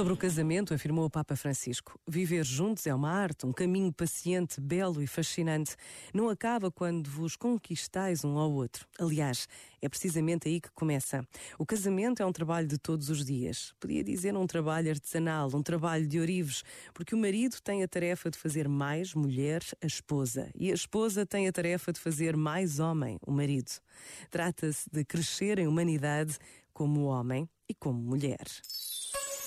[0.00, 4.58] Sobre o casamento, afirmou o Papa Francisco: Viver juntos é uma arte, um caminho paciente,
[4.58, 5.76] belo e fascinante.
[6.14, 8.86] Não acaba quando vos conquistais um ao outro.
[8.98, 9.46] Aliás,
[9.78, 11.22] é precisamente aí que começa.
[11.58, 13.74] O casamento é um trabalho de todos os dias.
[13.78, 16.62] Podia dizer um trabalho artesanal, um trabalho de orives,
[16.94, 21.26] porque o marido tem a tarefa de fazer mais mulher, a esposa, e a esposa
[21.26, 23.70] tem a tarefa de fazer mais homem, o marido.
[24.30, 26.38] Trata-se de crescer em humanidade
[26.72, 28.46] como homem e como mulher.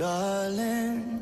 [0.00, 1.19] darling,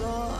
[0.00, 0.39] saw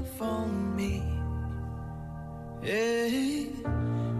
[0.00, 1.02] Love on me.
[2.62, 3.44] Yeah,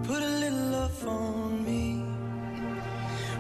[0.03, 2.05] put a little love on me.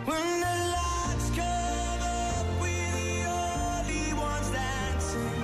[0.09, 5.43] When the lights come up, we're the only ones dancing.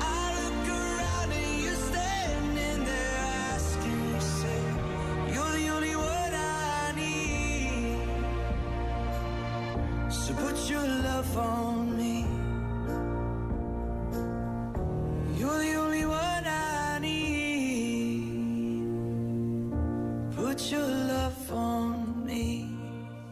[0.00, 3.16] I look around and you're standing there
[3.54, 4.74] asking yourself,
[5.32, 7.98] You're the only one I need.
[10.12, 12.29] So put your love on me.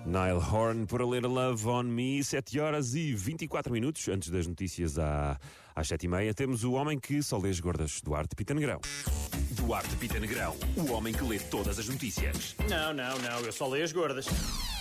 [0.09, 4.47] Nile Horn, por a Little Love on Me, 7 horas e 24 minutos, antes das
[4.47, 5.39] notícias à,
[5.77, 8.81] às 7 e meia, temos o homem que só lê as gordas, Duarte Pita Negrão.
[9.51, 12.57] Duarte Pita Negrão, o homem que lê todas as notícias.
[12.71, 14.27] Não, não, não, eu só leio as gordas.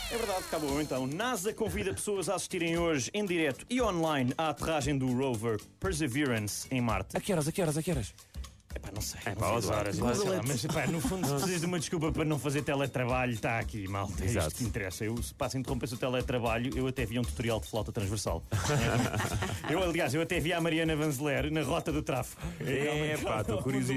[0.09, 1.05] É verdade, acabou então.
[1.05, 6.65] NASA convida pessoas a assistirem hoje em direto e online à aterragem do rover Perseverance
[6.71, 7.17] em Marte.
[7.17, 8.13] A que horas, a que horas, a que horas?
[8.77, 9.19] Epá, não sei.
[9.25, 12.11] É pá, Duarte, horas, sei lá, mas epá, no fundo, se precisas de uma desculpa
[12.11, 14.23] para não fazer teletrabalho, está aqui, malta.
[14.23, 14.47] É Exato.
[14.49, 15.03] isto que interessa.
[15.03, 18.43] Eu, se passa a interromper o teletrabalho, eu até vi um tutorial de flauta transversal.
[19.67, 22.39] eu, aliás, eu até vi a Mariana Vanzeler na rota do tráfego.
[22.59, 23.95] É pá, estou curiosíssimo.